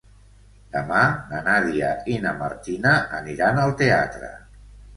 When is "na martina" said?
2.25-2.97